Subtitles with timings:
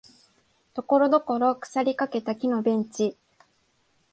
[0.73, 3.15] ところどころ腐りかけた木のベンチ